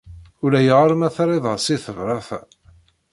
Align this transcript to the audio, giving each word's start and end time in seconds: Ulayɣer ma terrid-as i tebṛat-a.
Ulayɣer 0.43 0.91
ma 0.99 1.09
terrid-as 1.15 1.65
i 1.75 1.77
tebṛat-a. 1.83 2.39